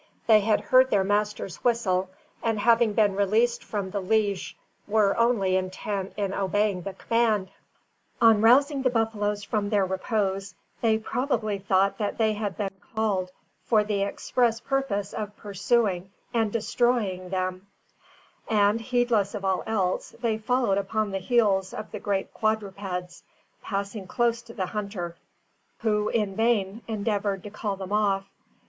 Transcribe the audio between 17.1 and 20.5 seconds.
them; and, heedless of all else, they